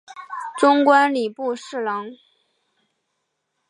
[0.57, 2.09] 终官礼部侍郎。